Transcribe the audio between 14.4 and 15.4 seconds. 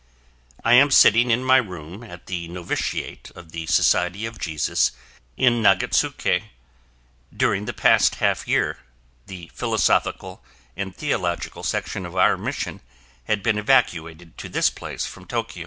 this place from